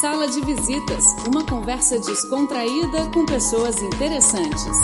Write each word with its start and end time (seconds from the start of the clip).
Sala 0.00 0.26
de 0.26 0.40
Visitas, 0.44 1.04
uma 1.28 1.46
conversa 1.46 1.96
descontraída 2.00 3.08
com 3.14 3.24
pessoas 3.24 3.80
interessantes. 3.80 4.76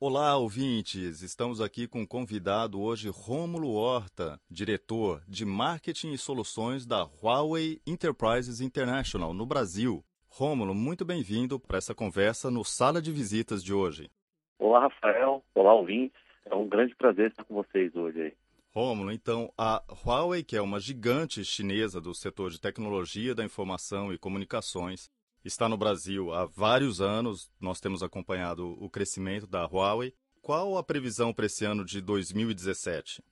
Olá, 0.00 0.34
ouvintes! 0.36 1.20
Estamos 1.20 1.60
aqui 1.60 1.86
com 1.86 2.02
o 2.02 2.08
convidado 2.08 2.80
hoje, 2.80 3.10
Rômulo 3.10 3.74
Horta, 3.74 4.40
diretor 4.50 5.22
de 5.28 5.44
Marketing 5.44 6.12
e 6.12 6.18
Soluções 6.18 6.86
da 6.86 7.02
Huawei 7.02 7.80
Enterprises 7.86 8.62
International 8.62 9.34
no 9.34 9.44
Brasil. 9.44 10.02
Rômulo, 10.30 10.74
muito 10.74 11.04
bem-vindo 11.04 11.60
para 11.60 11.76
essa 11.76 11.94
conversa 11.94 12.50
no 12.50 12.64
Sala 12.64 13.02
de 13.02 13.12
Visitas 13.12 13.62
de 13.62 13.74
hoje. 13.74 14.10
Olá, 14.58 14.80
Rafael. 14.80 15.44
Olá, 15.54 15.74
ouvintes. 15.74 16.18
É 16.46 16.54
um 16.54 16.66
grande 16.66 16.94
prazer 16.94 17.30
estar 17.30 17.44
com 17.44 17.54
vocês 17.54 17.94
hoje 17.94 18.22
aí. 18.22 18.32
Rômulo, 18.80 19.12
então, 19.12 19.52
a 19.58 19.82
Huawei, 20.02 20.42
que 20.42 20.56
é 20.56 20.62
uma 20.62 20.80
gigante 20.80 21.44
chinesa 21.44 22.00
do 22.00 22.14
setor 22.14 22.50
de 22.50 22.58
tecnologia 22.58 23.34
da 23.34 23.44
informação 23.44 24.10
e 24.10 24.16
comunicações, 24.16 25.10
está 25.44 25.68
no 25.68 25.76
Brasil 25.76 26.32
há 26.32 26.46
vários 26.46 26.98
anos. 26.98 27.52
Nós 27.60 27.78
temos 27.78 28.02
acompanhado 28.02 28.74
o 28.82 28.88
crescimento 28.88 29.46
da 29.46 29.66
Huawei. 29.66 30.14
Qual 30.40 30.78
a 30.78 30.82
previsão 30.82 31.30
para 31.30 31.44
esse 31.44 31.62
ano 31.62 31.84
de 31.84 32.00
2017? 32.00 33.22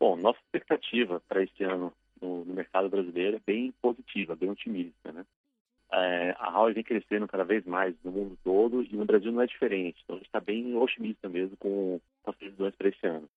Bom, 0.00 0.16
nossa 0.16 0.40
expectativa 0.40 1.22
para 1.28 1.44
este 1.44 1.62
ano 1.62 1.92
no, 2.20 2.44
no, 2.44 2.52
mercado 2.52 2.88
brasileiro 2.88 3.36
é 3.36 3.40
bem 3.46 3.72
positiva, 3.80 4.34
bem 4.34 4.50
otimista, 4.50 5.12
né? 5.12 5.24
É, 5.92 6.34
a 6.40 6.50
Huawei 6.50 6.74
vem 6.74 6.82
crescendo 6.82 7.28
cada 7.28 7.44
vez 7.44 7.64
mais 7.64 7.94
no 8.02 8.10
mundo 8.10 8.36
todo 8.42 8.82
e 8.82 8.96
no 8.96 9.04
Brasil 9.04 9.30
não 9.30 9.42
é 9.42 9.46
diferente. 9.46 10.00
Então 10.02 10.16
a 10.16 10.18
gente 10.18 10.26
está 10.26 10.40
bem 10.40 10.74
otimista 10.74 11.28
mesmo 11.28 11.56
com 11.56 12.00
as 12.24 12.34
previsões 12.34 12.74
para 12.74 12.88
esse 12.88 13.06
ano. 13.06 13.28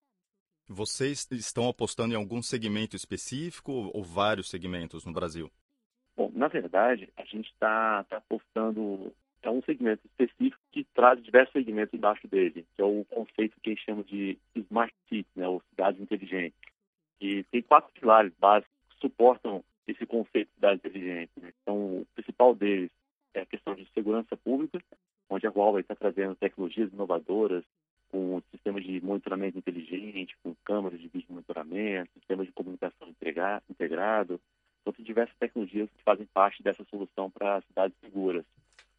Vocês 0.71 1.27
estão 1.31 1.67
apostando 1.67 2.13
em 2.13 2.15
algum 2.15 2.43
segmento 2.43 2.95
específico 2.95 3.89
ou 3.91 4.03
vários 4.03 4.51
segmentos 4.51 5.03
no 5.03 5.11
Brasil? 5.11 5.51
Bom, 6.15 6.31
na 6.35 6.47
verdade, 6.47 7.09
a 7.17 7.25
gente 7.25 7.49
está 7.49 8.03
tá 8.03 8.17
apostando 8.17 9.11
é 9.41 9.49
um 9.49 9.63
segmento 9.63 10.05
específico 10.05 10.61
que 10.71 10.83
traz 10.93 11.23
diversos 11.23 11.53
segmentos 11.53 11.93
embaixo 11.93 12.27
dele, 12.27 12.67
que 12.75 12.81
é 12.81 12.85
o 12.85 13.03
conceito 13.05 13.59
que 13.63 13.71
eles 13.71 13.81
chamam 13.81 14.03
de 14.03 14.37
Smart 14.53 14.93
Cities, 15.07 15.25
né, 15.35 15.47
ou 15.47 15.63
cidades 15.69 15.99
inteligentes. 15.99 16.59
E 17.19 17.43
tem 17.45 17.61
quatro 17.63 17.91
pilares 17.93 18.33
básicos 18.37 18.75
que 18.89 18.99
suportam 18.99 19.63
esse 19.87 20.05
conceito 20.05 20.49
de 20.49 20.55
cidade 20.55 20.81
inteligente. 20.85 21.31
Né? 21.37 21.51
Então, 21.63 22.01
o 22.01 22.07
principal 22.13 22.53
deles 22.53 22.91
é 23.33 23.41
a 23.41 23.45
questão 23.45 23.73
de 23.73 23.87
segurança 23.93 24.37
pública, 24.37 24.79
onde 25.29 25.47
a 25.47 25.49
Huawei 25.49 25.81
está 25.81 25.95
trazendo 25.95 26.35
tecnologias 26.35 26.91
inovadoras 26.91 27.63
com 28.11 28.41
sistemas 28.59 28.83
de 28.83 29.01
monitoramento 29.01 29.57
inteligente, 29.57 30.37
com 30.43 30.53
câmeras 30.65 30.99
de 30.99 31.07
vídeo 31.07 31.27
monitoramento, 31.29 32.11
sistemas 32.13 32.45
de 32.45 32.53
comunicação 32.53 33.07
integrado. 33.07 34.39
Então, 34.81 34.93
tem 34.93 35.05
diversas 35.05 35.35
tecnologias 35.37 35.89
que 35.89 36.03
fazem 36.03 36.25
parte 36.33 36.61
dessa 36.61 36.83
solução 36.85 37.29
para 37.29 37.61
cidades 37.61 37.97
seguras. 37.99 38.45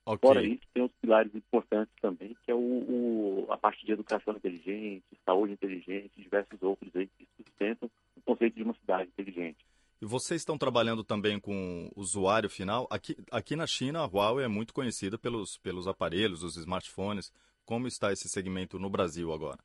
Okay. 0.04 0.28
Fora 0.28 0.42
isso, 0.42 0.62
tem 0.72 0.82
outros 0.82 1.00
pilares 1.00 1.34
importantes 1.34 1.94
também, 2.00 2.36
que 2.42 2.50
é 2.50 2.54
o, 2.54 2.58
o, 2.58 3.46
a 3.50 3.56
parte 3.56 3.84
de 3.84 3.92
educação 3.92 4.34
inteligente, 4.34 5.04
saúde 5.24 5.52
inteligente, 5.52 6.10
diversos 6.16 6.60
outros 6.62 6.90
aí 6.96 7.06
que 7.06 7.28
sustentam 7.36 7.90
o 8.16 8.20
conceito 8.22 8.56
de 8.56 8.62
uma 8.62 8.74
cidade 8.74 9.08
inteligente. 9.08 9.58
E 10.00 10.06
vocês 10.06 10.40
estão 10.40 10.56
trabalhando 10.56 11.04
também 11.04 11.38
com 11.38 11.90
o 11.94 12.00
usuário 12.00 12.48
final? 12.48 12.88
Aqui, 12.90 13.14
aqui 13.30 13.54
na 13.54 13.66
China, 13.66 14.00
a 14.00 14.06
Huawei 14.06 14.46
é 14.46 14.48
muito 14.48 14.72
conhecida 14.72 15.18
pelos, 15.18 15.58
pelos 15.58 15.86
aparelhos, 15.86 16.42
os 16.42 16.56
smartphones. 16.56 17.30
Como 17.70 17.86
está 17.86 18.12
esse 18.12 18.28
segmento 18.28 18.80
no 18.80 18.90
Brasil 18.90 19.32
agora? 19.32 19.60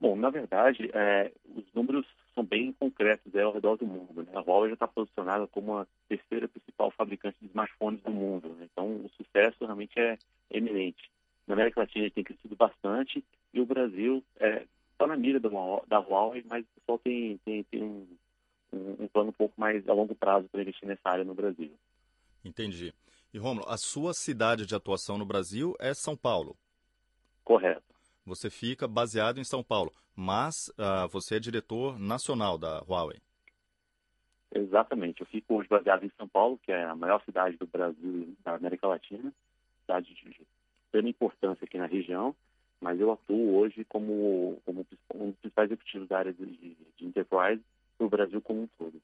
Bom, 0.00 0.16
na 0.16 0.30
verdade, 0.30 0.90
é, 0.94 1.30
os 1.54 1.70
números 1.74 2.06
são 2.34 2.42
bem 2.42 2.72
concretos 2.72 3.34
é, 3.34 3.42
ao 3.42 3.52
redor 3.52 3.76
do 3.76 3.86
mundo. 3.86 4.22
Né? 4.22 4.32
A 4.34 4.40
Huawei 4.40 4.70
já 4.70 4.74
está 4.76 4.88
posicionada 4.88 5.46
como 5.46 5.76
a 5.76 5.86
terceira 6.08 6.48
principal 6.48 6.90
fabricante 6.90 7.36
de 7.38 7.48
smartphones 7.48 8.00
do 8.00 8.10
mundo. 8.10 8.48
Né? 8.54 8.66
Então, 8.72 8.86
o 8.86 9.10
sucesso 9.10 9.62
realmente 9.62 9.92
é 10.00 10.16
eminente. 10.50 11.10
Na 11.46 11.52
América 11.52 11.80
Latina 11.80 12.10
tem 12.10 12.24
crescido 12.24 12.56
bastante 12.56 13.22
e 13.52 13.60
o 13.60 13.66
Brasil 13.66 14.24
está 14.34 14.46
é, 14.46 14.66
tá 14.96 15.06
na 15.06 15.14
mira 15.14 15.38
da, 15.38 15.50
da 15.86 15.98
Huawei, 15.98 16.42
mas 16.48 16.64
o 16.64 16.80
pessoal 16.80 16.98
tem, 16.98 17.36
tem, 17.44 17.62
tem 17.64 17.82
um, 17.82 18.06
um, 18.72 19.04
um 19.04 19.06
plano 19.06 19.28
um 19.28 19.34
pouco 19.34 19.60
mais 19.60 19.86
a 19.86 19.92
longo 19.92 20.14
prazo 20.14 20.48
para 20.48 20.62
investir 20.62 20.88
nessa 20.88 21.10
área 21.10 21.24
no 21.26 21.34
Brasil. 21.34 21.74
Entendi. 22.42 22.94
E, 23.34 23.36
Romulo, 23.36 23.68
a 23.68 23.76
sua 23.76 24.14
cidade 24.14 24.64
de 24.64 24.74
atuação 24.74 25.18
no 25.18 25.26
Brasil 25.26 25.76
é 25.78 25.92
São 25.92 26.16
Paulo? 26.16 26.56
Correto. 27.44 27.82
Você 28.24 28.48
fica 28.50 28.86
baseado 28.86 29.38
em 29.38 29.44
São 29.44 29.62
Paulo, 29.62 29.92
mas 30.14 30.68
uh, 30.70 31.08
você 31.08 31.36
é 31.36 31.40
diretor 31.40 31.98
nacional 31.98 32.56
da 32.56 32.80
Huawei. 32.80 33.20
Exatamente. 34.54 35.22
Eu 35.22 35.26
fico 35.26 35.54
hoje 35.56 35.68
baseado 35.68 36.04
em 36.04 36.12
São 36.16 36.28
Paulo, 36.28 36.58
que 36.62 36.70
é 36.70 36.84
a 36.84 36.94
maior 36.94 37.22
cidade 37.24 37.56
do 37.56 37.66
Brasil 37.66 38.22
e 38.22 38.36
da 38.44 38.54
América 38.54 38.86
Latina, 38.86 39.32
cidade 39.80 40.14
de 40.14 40.46
grande 40.92 41.08
importância 41.08 41.64
aqui 41.64 41.78
na 41.78 41.86
região, 41.86 42.36
mas 42.80 43.00
eu 43.00 43.10
atuo 43.10 43.56
hoje 43.56 43.84
como, 43.84 44.60
como 44.66 44.80
um 45.14 45.30
dos 45.30 45.38
principais 45.38 45.70
executivos 45.70 46.08
da 46.08 46.18
área 46.18 46.32
de, 46.32 46.44
de 46.44 47.06
enterprise 47.06 47.62
para 47.96 48.06
o 48.06 48.10
Brasil 48.10 48.42
como 48.42 48.62
um 48.62 48.66
todo. 48.78 49.00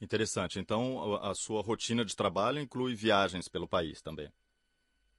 Interessante. 0.00 0.58
Então, 0.58 1.16
a 1.22 1.34
sua 1.34 1.62
rotina 1.62 2.04
de 2.04 2.16
trabalho 2.16 2.58
inclui 2.58 2.94
viagens 2.94 3.48
pelo 3.48 3.68
país 3.68 4.00
também? 4.00 4.28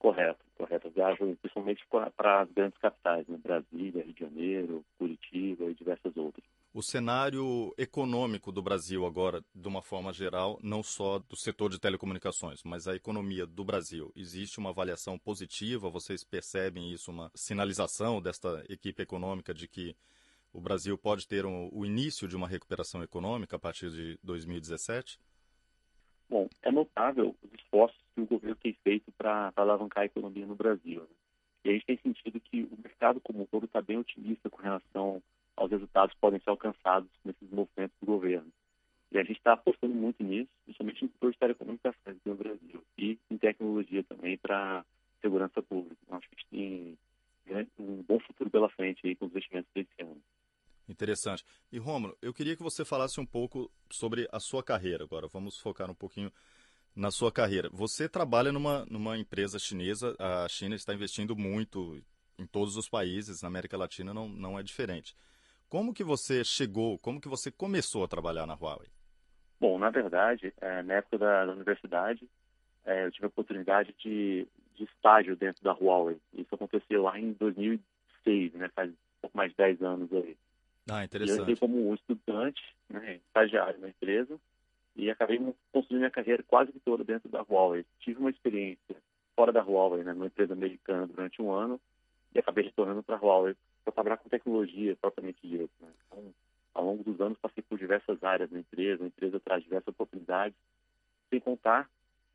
Correto, 0.04 0.44
correto. 0.58 0.88
Eu 0.88 0.92
viajo 0.92 1.38
principalmente 1.38 1.82
para 2.18 2.42
as 2.42 2.52
grandes 2.52 2.78
capitais, 2.78 3.26
né? 3.26 3.40
Brasília, 3.42 4.04
Rio 4.04 4.14
de 4.14 4.20
Janeiro, 4.20 4.86
Curitiba 4.98 5.64
e 5.64 5.74
diversas 5.74 6.18
outras. 6.18 6.44
O 6.74 6.82
cenário 6.82 7.74
econômico 7.78 8.52
do 8.52 8.62
Brasil 8.62 9.06
agora, 9.06 9.42
de 9.56 9.66
uma 9.66 9.82
forma 9.82 10.12
geral, 10.12 10.60
não 10.62 10.84
só 10.84 11.20
do 11.20 11.38
setor 11.38 11.70
de 11.70 11.80
telecomunicações, 11.80 12.64
mas 12.66 12.86
a 12.86 12.94
economia 12.94 13.46
do 13.46 13.64
Brasil, 13.64 14.12
existe 14.14 14.60
uma 14.60 14.72
avaliação 14.72 15.18
positiva? 15.18 15.90
Vocês 15.90 16.22
percebem 16.22 16.92
isso, 16.92 17.10
uma 17.10 17.32
sinalização 17.34 18.22
desta 18.22 18.62
equipe 18.68 19.02
econômica 19.02 19.54
de 19.54 19.70
que 19.70 19.96
o 20.52 20.60
Brasil 20.60 20.98
pode 20.98 21.26
ter 21.26 21.46
um, 21.46 21.70
o 21.72 21.86
início 21.86 22.28
de 22.28 22.36
uma 22.36 22.50
recuperação 22.50 23.02
econômica 23.02 23.56
a 23.56 23.60
partir 23.60 23.90
de 23.90 24.20
2017? 24.22 25.18
Bom, 26.30 26.50
é 26.62 26.70
notável 26.70 27.34
os 27.42 27.54
esforços 27.54 28.03
que 28.14 28.22
o 28.22 28.26
governo 28.26 28.56
tem 28.56 28.74
feito 28.84 29.12
para 29.18 29.52
alavancar 29.56 30.04
a 30.04 30.06
economia 30.06 30.46
no 30.46 30.56
Brasil. 30.56 31.02
Né? 31.02 31.08
E 31.66 31.70
a 31.70 31.74
gente 31.74 31.86
tem 31.86 31.98
sentido 31.98 32.40
que 32.40 32.64
o 32.64 32.78
mercado 32.82 33.22
como 33.22 33.44
um 33.44 33.46
todo 33.46 33.66
está 33.66 33.82
bem 33.82 33.98
otimista 33.98 34.50
com 34.50 34.62
relação 34.62 35.22
aos 35.56 35.72
resultados 35.72 36.14
que 36.14 36.20
podem 36.20 36.40
ser 36.40 36.50
alcançados 36.50 37.10
nesses 37.24 37.50
movimentos 37.50 37.98
do 38.00 38.06
governo. 38.06 38.52
E 39.12 39.18
a 39.18 39.24
gente 39.24 39.38
está 39.38 39.54
apostando 39.54 39.94
muito 39.94 40.24
nisso, 40.24 40.50
principalmente 40.66 41.04
no 41.04 41.12
setor 41.12 41.32
de 41.32 41.38
telecomunicações 41.38 42.18
no 42.26 42.36
Brasil 42.36 42.84
e 42.98 43.20
em 43.30 43.38
tecnologia 43.38 44.04
também 44.04 44.38
para 44.38 44.84
segurança 45.22 45.62
pública. 45.62 45.96
Então, 46.04 46.18
acho 46.18 46.28
que 46.30 46.36
a 46.36 46.40
gente 46.40 46.50
tem 46.50 47.68
um 47.80 48.02
bom 48.02 48.20
futuro 48.20 48.50
pela 48.50 48.70
frente 48.70 49.06
aí 49.06 49.16
com 49.16 49.26
os 49.26 49.32
investimentos 49.32 49.70
desse 49.74 50.02
ano. 50.02 50.22
Interessante. 50.90 51.46
E 51.72 51.78
Romulo, 51.78 52.18
eu 52.22 52.34
queria 52.34 52.58
que 52.58 52.64
você 52.64 52.84
falasse 52.84 53.20
um 53.20 53.26
pouco 53.26 53.72
sobre 53.90 54.28
a 54.32 54.40
sua 54.40 54.64
carreira 54.64 55.04
agora. 55.04 55.28
Vamos 55.28 55.58
focar 55.60 55.90
um 55.90 55.96
pouquinho 55.96 56.32
na 56.96 57.12
sua 57.12 57.32
carreira. 57.32 57.70
Você 57.72 58.08
trabalha 58.08 58.52
numa, 58.52 58.86
numa 58.90 59.18
empresa 59.18 59.58
chinesa, 59.58 60.16
a 60.20 60.48
China 60.48 60.76
está 60.76 60.94
investindo 60.94 61.36
muito 61.36 62.02
em 62.38 62.46
todos 62.46 62.78
os 62.78 62.90
países, 62.90 63.42
na 63.42 63.48
América 63.48 63.78
Latina 63.78 64.14
não, 64.14 64.28
não 64.28 64.60
é 64.60 64.64
diferente. 64.64 65.16
Como 65.70 65.94
que 65.94 66.04
você 66.04 66.44
chegou, 66.44 67.00
como 67.00 67.20
que 67.20 67.28
você 67.28 67.52
começou 67.52 68.04
a 68.04 68.08
trabalhar 68.08 68.46
na 68.46 68.54
Huawei? 68.54 68.90
Bom, 69.60 69.80
na 69.80 69.90
verdade, 69.90 70.54
é, 70.62 70.84
na 70.84 70.96
época 70.96 71.18
da, 71.18 71.46
da 71.46 71.52
universidade, 71.52 72.28
é, 72.86 73.06
eu 73.06 73.12
tive 73.12 73.26
a 73.26 73.30
oportunidade 73.30 73.96
de, 73.98 74.48
de 74.76 74.84
estágio 74.84 75.36
dentro 75.36 75.64
da 75.64 75.74
Huawei. 75.74 76.18
Isso 76.34 76.54
aconteceu 76.54 77.04
lá 77.04 77.20
em 77.20 77.34
2006, 77.34 78.54
né, 78.54 78.70
faz 78.76 78.92
um 78.92 78.96
pouco 79.22 79.38
mais 79.38 79.52
de 79.52 79.58
10 79.58 79.82
anos 79.82 80.14
aí. 80.14 80.38
Ah, 80.90 81.04
interessante. 81.06 81.38
eu 81.38 81.42
entrei 81.44 81.56
como 81.56 81.94
estudante, 81.94 82.62
né, 82.90 83.20
estagiário 83.28 83.80
na 83.80 83.90
empresa, 83.90 84.38
e 84.96 85.10
acabei 85.10 85.40
construindo 85.72 86.02
minha 86.02 86.12
carreira 86.12 86.44
quase 86.44 86.72
que 86.72 86.80
toda 86.80 87.04
dentro 87.04 87.30
da 87.30 87.42
Huawei. 87.42 87.86
Tive 88.00 88.20
uma 88.20 88.30
experiência 88.30 88.96
fora 89.36 89.52
da 89.52 89.62
Huawei, 89.62 90.04
né, 90.04 90.14
numa 90.14 90.28
empresa 90.28 90.54
americana 90.54 91.08
durante 91.08 91.42
um 91.42 91.52
ano, 91.52 91.80
e 92.34 92.40
acabei 92.40 92.66
retornando 92.66 93.04
para 93.04 93.16
a 93.16 93.20
Huawei 93.20 93.56
para 93.84 93.94
trabalhar 93.94 94.18
com 94.18 94.30
tecnologia 94.30 94.96
propriamente 94.96 95.40
dita. 95.48 95.70
Né? 95.82 95.90
Então, 96.08 96.34
ao 96.74 96.86
longo 96.86 97.04
dos 97.04 97.20
anos, 97.22 97.38
passei 97.40 97.64
por 97.64 97.78
diversas 97.78 98.24
áreas 98.24 98.50
da 98.50 98.60
empresa, 98.60 99.04
a 99.04 99.08
empresa 99.08 99.40
traz 99.40 99.64
diversas 99.64 99.88
oportunidades, 99.90 100.58
sem 101.30 101.40
contar 101.40 101.90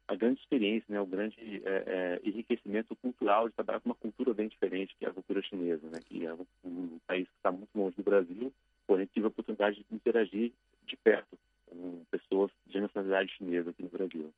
a 0.08 0.14
grande 0.14 0.40
experiência, 0.40 0.86
né, 0.88 1.00
o 1.00 1.06
grande 1.06 1.62
é, 1.66 1.84
é, 1.86 2.20
enriquecimento 2.24 2.96
cultural 2.96 3.48
de 3.48 3.54
trabalhar 3.54 3.80
com 3.80 3.90
uma 3.90 3.94
cultura 3.94 4.32
bem 4.32 4.48
diferente, 4.48 4.96
que 4.98 5.04
é 5.04 5.08
a 5.08 5.12
cultura 5.12 5.42
chinesa, 5.42 5.86
né, 5.88 6.00
que 6.06 6.24
é 6.24 6.32
um, 6.32 6.46
um 6.64 6.98
país 7.06 7.28
que 7.28 7.36
está 7.36 7.52
muito 7.52 7.68
longe 7.74 7.94
do 7.94 8.02
Brasil, 8.02 8.52
porém 8.86 9.06
tive 9.12 9.26
a 9.26 9.28
oportunidade 9.28 9.76
de 9.76 9.94
interagir 9.94 10.52
de 10.86 10.96
perto 10.96 11.38
com 11.66 12.02
pessoas 12.10 12.50
de 12.66 12.78
aqui 13.66 13.82
no 13.82 13.88
Brasil. 13.88 14.32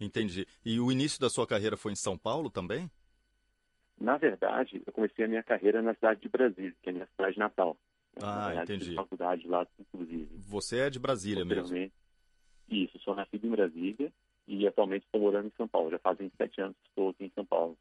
Entendi. 0.00 0.46
E 0.64 0.78
o 0.78 0.92
início 0.92 1.20
da 1.20 1.30
sua 1.30 1.46
carreira 1.46 1.76
foi 1.76 1.92
em 1.92 1.96
São 1.96 2.16
Paulo 2.16 2.50
também? 2.50 2.90
Na 4.00 4.16
verdade, 4.16 4.82
eu 4.86 4.92
comecei 4.92 5.24
a 5.24 5.28
minha 5.28 5.42
carreira 5.42 5.82
na 5.82 5.94
cidade 5.94 6.20
de 6.20 6.28
Brasília, 6.28 6.74
que 6.82 6.88
é 6.88 6.90
a 6.90 6.94
minha 6.94 7.06
cidade 7.06 7.38
natal. 7.38 7.76
Ah, 8.22 8.48
verdade, 8.48 8.74
entendi. 8.74 8.94
faculdade 8.94 9.46
lá, 9.46 9.66
inclusive. 9.78 10.28
Você 10.36 10.78
é 10.78 10.90
de 10.90 10.98
Brasília 10.98 11.44
mesmo? 11.44 11.90
Isso, 12.68 12.98
sou 13.00 13.14
nascido 13.14 13.46
em 13.46 13.50
Brasília 13.50 14.12
e 14.46 14.66
atualmente 14.66 15.04
estou 15.04 15.20
morando 15.20 15.48
em 15.48 15.56
São 15.56 15.66
Paulo. 15.66 15.90
Já 15.90 15.98
fazem 15.98 16.30
sete 16.36 16.60
anos 16.60 16.76
que 16.82 16.88
estou 16.88 17.10
aqui 17.10 17.24
em 17.24 17.32
São 17.34 17.44
Paulo. 17.44 17.76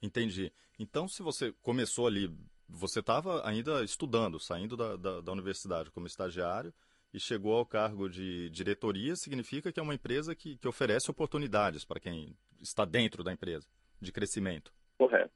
Entendi. 0.00 0.52
Então, 0.78 1.08
se 1.08 1.22
você 1.22 1.52
começou 1.62 2.06
ali, 2.06 2.30
você 2.68 3.00
estava 3.00 3.46
ainda 3.46 3.82
estudando, 3.82 4.38
saindo 4.38 4.76
da, 4.76 4.96
da, 4.96 5.20
da, 5.20 5.32
universidade 5.32 5.90
como 5.90 6.06
estagiário 6.06 6.72
e 7.18 7.20
chegou 7.20 7.56
ao 7.56 7.66
cargo 7.66 8.08
de 8.08 8.48
diretoria, 8.50 9.16
significa 9.16 9.72
que 9.72 9.80
é 9.80 9.82
uma 9.82 9.94
empresa 9.94 10.36
que, 10.36 10.56
que 10.56 10.68
oferece 10.68 11.10
oportunidades 11.10 11.84
para 11.84 11.98
quem 11.98 12.36
está 12.60 12.84
dentro 12.84 13.24
da 13.24 13.32
empresa, 13.32 13.66
de 14.00 14.12
crescimento. 14.12 14.72
Correto. 14.96 15.32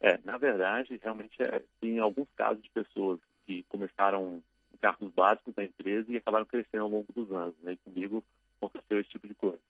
É, 0.00 0.18
na 0.24 0.36
verdade, 0.36 0.98
realmente 1.00 1.40
é, 1.40 1.62
tem 1.80 2.00
alguns 2.00 2.28
casos 2.34 2.60
de 2.60 2.68
pessoas 2.70 3.20
que 3.46 3.62
começaram 3.68 4.42
em 4.74 4.76
cargos 4.78 5.12
básicos 5.12 5.54
da 5.54 5.62
empresa 5.62 6.10
e 6.10 6.16
acabaram 6.16 6.44
crescendo 6.44 6.82
ao 6.82 6.90
longo 6.90 7.12
dos 7.12 7.30
anos. 7.30 7.54
Né? 7.62 7.74
E 7.74 7.76
comigo 7.76 8.24
aconteceu 8.60 8.98
esse 8.98 9.10
tipo 9.10 9.28
de 9.28 9.34
coisa. 9.34 9.62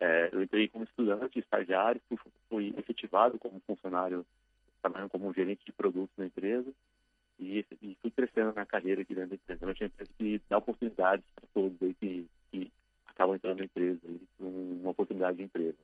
É, 0.00 0.30
eu 0.32 0.42
entrei 0.42 0.66
como 0.68 0.82
estudante, 0.82 1.38
estagiário, 1.38 2.00
fui, 2.08 2.18
fui 2.48 2.74
efetivado 2.76 3.38
como 3.38 3.62
funcionário, 3.64 4.26
trabalhando 4.82 5.10
como 5.10 5.32
gerente 5.32 5.64
de 5.64 5.72
produtos 5.72 6.16
na 6.16 6.26
empresa 6.26 6.74
e, 7.38 7.64
e, 7.82 7.96
fui 8.02 8.10
crescendo 8.10 8.52
na 8.52 8.66
carreira 8.66 9.02
aqui 9.02 9.14
dentro 9.14 9.30
da 9.30 9.34
empresa. 9.36 9.64
A 9.64 9.68
gente 9.68 9.84
empresa 9.84 10.10
que 10.18 10.40
dá 10.48 10.58
oportunidades 10.58 11.24
para 11.34 11.46
todos 11.54 11.82
aí 11.82 11.94
que, 11.94 12.26
que 12.50 12.72
acabam 13.06 13.36
entrando 13.36 13.58
na 13.58 13.64
empresa, 13.64 14.00
uma 14.38 14.90
oportunidade 14.90 15.36
de 15.36 15.44
emprego. 15.44 15.76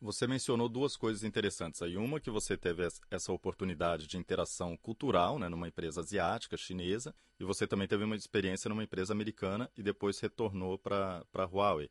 Você 0.00 0.26
mencionou 0.26 0.68
duas 0.68 0.96
coisas 0.96 1.22
interessantes 1.22 1.80
aí. 1.80 1.96
Uma 1.96 2.18
que 2.18 2.28
você 2.28 2.56
teve 2.56 2.82
essa 3.08 3.32
oportunidade 3.32 4.08
de 4.08 4.18
interação 4.18 4.76
cultural, 4.76 5.38
né, 5.38 5.48
numa 5.48 5.68
empresa 5.68 6.00
asiática, 6.00 6.56
chinesa, 6.56 7.14
e 7.38 7.44
você 7.44 7.68
também 7.68 7.86
teve 7.86 8.02
uma 8.02 8.16
experiência 8.16 8.68
numa 8.68 8.82
empresa 8.82 9.12
americana 9.12 9.70
e 9.76 9.82
depois 9.82 10.18
retornou 10.18 10.76
para 10.76 11.24
a 11.32 11.44
Huawei. 11.44 11.88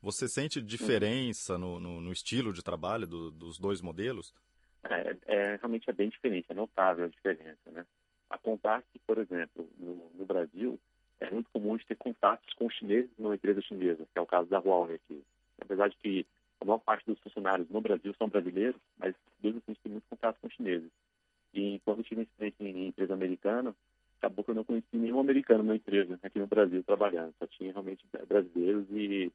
Você 0.00 0.26
sente 0.26 0.62
diferença 0.62 1.58
no, 1.58 1.78
no, 1.78 2.00
no 2.00 2.10
estilo 2.10 2.54
de 2.54 2.62
trabalho 2.62 3.06
do, 3.06 3.30
dos 3.30 3.58
dois 3.58 3.82
modelos? 3.82 4.34
É, 4.84 5.16
é, 5.26 5.56
realmente 5.56 5.90
é 5.90 5.92
bem 5.92 6.08
diferente, 6.08 6.46
é 6.48 6.54
notável 6.54 7.04
a 7.04 7.08
diferença, 7.08 7.70
né? 7.70 7.84
A 8.30 8.38
contar 8.38 8.82
que, 8.92 8.98
por 9.00 9.18
exemplo, 9.18 9.68
no, 9.78 10.10
no 10.14 10.24
Brasil, 10.24 10.78
é 11.20 11.30
muito 11.30 11.50
comum 11.50 11.76
de 11.76 11.84
ter 11.84 11.96
contatos 11.96 12.54
com 12.54 12.70
chineses 12.70 13.10
numa 13.18 13.34
empresa 13.34 13.60
chinesa, 13.60 14.06
que 14.10 14.18
é 14.18 14.20
o 14.20 14.26
caso 14.26 14.48
da 14.48 14.58
Huawei 14.58 14.96
aqui. 14.96 15.22
Apesar 15.60 15.88
de 15.88 15.96
que 15.96 16.26
a 16.60 16.64
maior 16.64 16.78
parte 16.78 17.06
dos 17.06 17.18
funcionários 17.20 17.68
no 17.68 17.80
Brasil 17.80 18.14
são 18.18 18.28
brasileiros, 18.28 18.80
mas 18.98 19.14
mesmo 19.42 19.58
assim 19.58 19.72
a 19.72 19.72
gente 19.72 19.82
tem 19.82 19.92
muito 19.92 20.08
contato 20.08 20.38
com 20.40 20.48
chineses. 20.48 20.90
E 21.52 21.80
quando 21.84 21.98
eu 21.98 22.04
tive 22.04 22.22
experiência 22.22 22.64
em 22.64 22.88
empresa 22.88 23.14
americana, 23.14 23.74
acabou 24.18 24.44
que 24.44 24.50
eu 24.50 24.54
não 24.54 24.64
conheci 24.64 24.96
nenhum 24.96 25.20
americano 25.20 25.64
na 25.64 25.76
empresa 25.76 26.18
aqui 26.22 26.38
no 26.38 26.46
Brasil 26.46 26.82
trabalhando. 26.84 27.34
Só 27.38 27.46
tinha 27.46 27.72
realmente 27.72 28.04
brasileiros 28.28 28.86
e, 28.90 29.32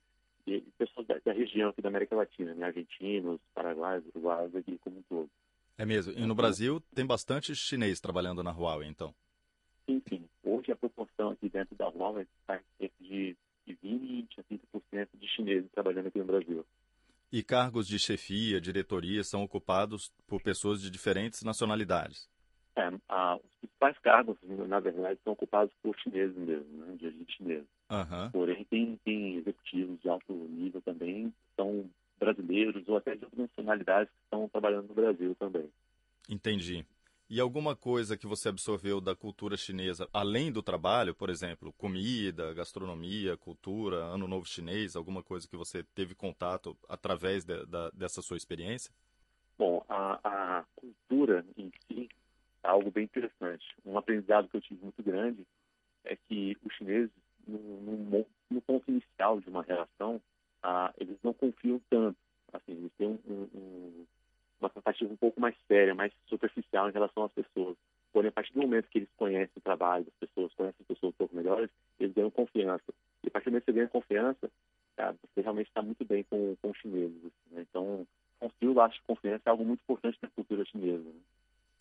e 0.48 0.62
pessoas 0.78 1.08
da, 1.08 1.20
da, 1.24 1.34
região 1.34 1.70
aqui 1.70 1.82
da 1.82 1.90
América 1.90 2.16
Latina, 2.16 2.54
né? 2.54 2.68
argentinos, 2.68 3.42
paraguaios, 3.54 4.06
uruguaios, 4.08 4.56
aqui 4.56 4.78
como 4.80 5.00
um 5.00 5.04
todo. 5.04 5.30
É 5.78 5.86
mesmo. 5.86 6.14
E 6.14 6.26
no 6.26 6.36
Brasil 6.36 6.82
tem 6.94 7.06
bastante 7.06 7.56
chinês 7.56 8.00
trabalhando 8.00 8.42
na 8.42 8.52
Huawei, 8.52 8.88
então? 8.88 9.14
Sim, 9.86 10.02
sim. 10.08 10.26
Hoje 10.44 10.72
a 10.72 10.76
proporção 10.76 11.30
aqui 11.30 11.50
dentro 11.50 11.76
da 11.76 11.88
Huawei 11.88 12.26
está 12.42 12.60
de, 13.00 13.36
de 13.66 13.78
20 13.82 14.40
a 14.40 14.44
30% 14.44 15.08
de 15.14 15.28
chineses 15.28 15.70
trabalhando 15.72 16.08
aqui 16.08 16.20
no 16.20 16.26
Brasil. 16.26 16.66
E 17.32 17.44
cargos 17.44 17.88
de 17.88 18.00
chefia, 18.00 18.62
diretoria 18.62 19.24
são 19.24 19.44
ocupados 19.44 20.12
por 20.26 20.42
pessoas 20.42 20.82
de 20.82 20.90
diferentes 20.90 21.44
nacionalidades? 21.44 22.30
É, 22.78 22.92
a, 23.10 23.36
os 23.36 23.56
principais 23.60 23.98
cargos, 24.00 24.38
na 24.44 24.80
verdade, 24.80 25.20
são 25.24 25.34
ocupados 25.34 25.74
por 25.82 25.98
chineses 26.00 26.36
mesmo, 26.36 26.86
né, 26.86 26.96
de 26.96 27.08
origem 27.08 27.26
chinesa. 27.30 27.66
Uhum. 27.90 28.32
Porém, 28.32 28.66
tem, 28.66 29.00
tem 29.04 29.36
executivos 29.38 30.02
de 30.02 30.10
alto 30.10 30.34
nível 30.34 30.82
também, 30.82 31.34
são 31.56 31.90
brasileiros 32.20 32.88
ou 32.88 32.98
até 32.98 33.16
de 33.16 33.24
outras 33.26 33.50
nacionalidades 33.50 34.12
que 34.12 34.24
estão 34.24 34.50
trabalhando 34.50 34.88
no 34.88 34.94
Brasil. 34.94 35.35
Entendi. 36.46 36.86
E 37.28 37.40
alguma 37.40 37.76
coisa 37.76 38.16
que 38.16 38.28
você 38.28 38.50
absorveu 38.50 39.02
da 39.02 39.16
cultura 39.16 39.58
chinesa, 39.58 40.08
além 40.14 40.52
do 40.52 40.62
trabalho, 40.62 41.16
por 41.16 41.32
exemplo, 41.32 41.74
comida, 41.74 42.54
gastronomia, 42.54 43.36
cultura, 43.36 44.04
ano 44.04 44.28
novo 44.28 44.46
chinês, 44.46 44.96
alguma 44.96 45.24
coisa 45.24 45.48
que 45.48 45.58
você 45.58 45.84
teve 45.96 46.14
contato 46.14 46.78
através 46.88 47.44
de, 47.44 47.66
da, 47.66 47.90
dessa 47.90 48.22
sua 48.22 48.38
experiência? 48.38 48.94
Bom, 49.58 49.84
a, 49.90 50.20
a, 50.24 50.66
cultura 50.76 51.44
em 51.58 51.72
si 51.88 52.08
é 52.64 52.68
algo 52.68 52.92
bem 52.92 53.06
interessante. 53.06 53.66
Um 53.84 53.98
aprendizado 53.98 54.48
que 54.48 54.58
eu 54.58 54.62
tive 54.62 54.84
muito 54.84 55.02
grande 55.02 55.44
é 56.04 56.16
que 56.16 56.56
os 56.64 56.76
chineses, 56.76 57.10
no, 57.48 57.58
no, 57.58 58.26
no 58.52 58.62
ponto 58.62 58.84
inicial 58.88 59.42
de 59.42 59.50
uma 59.50 59.64
relação, 59.64 60.22
ah, 60.62 60.94
eles 61.00 61.18
não 61.24 61.34
confiam 61.34 61.82
tanto. 61.90 62.20
Assim, 62.54 62.74
eles 62.74 62.92
têm 63.00 63.08
um, 63.08 63.50
um 63.52 64.06
uma 64.60 64.70
tratativa 64.70 65.12
um 65.12 65.18
pouco 65.18 65.40
mais 65.40 65.56
séria, 65.68 65.94
mais 65.94 66.12
superficial 66.28 66.85
em 66.85 66.85
relação 66.96 67.24
às 67.24 67.32
pessoas. 67.32 67.78
Porém, 68.12 68.30
a 68.30 68.32
partir 68.32 68.54
do 68.54 68.62
momento 68.62 68.88
que 68.88 69.00
eles 69.00 69.10
conhecem 69.18 69.54
o 69.58 69.62
trabalho 69.62 70.06
das 70.06 70.14
pessoas, 70.16 70.54
conhecem 70.54 70.78
as 70.80 70.88
pessoas 70.88 71.14
um 71.14 71.18
pouco 71.18 71.36
melhores, 71.36 71.70
eles 72.00 72.14
ganham 72.14 72.32
confiança. 72.32 72.94
E 73.24 73.28
a 73.28 73.32
partir 73.32 73.46
do 73.46 73.52
momento 73.52 73.66
que 73.66 73.72
você 73.72 73.76
ganha 73.76 73.90
confiança, 73.90 74.52
cara, 74.96 75.16
você 75.22 75.42
realmente 75.42 75.68
está 75.68 75.82
muito 75.82 76.06
bem 76.06 76.24
com, 76.24 76.56
com 76.62 76.72
os 76.72 76.78
chineses. 76.78 77.32
Né? 77.52 77.66
Então, 77.70 78.08
construir 78.40 78.70
o 78.70 78.74
laço 78.74 78.96
de 78.96 79.02
confiança 79.02 79.44
é 79.46 79.50
algo 79.50 79.66
muito 79.66 79.82
importante 79.82 80.18
na 80.22 80.30
cultura 80.30 80.64
chinesa. 80.66 81.04
Né? 81.04 81.20